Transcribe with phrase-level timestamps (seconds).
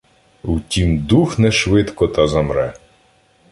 [0.43, 2.73] В тім дух не швидко та замре.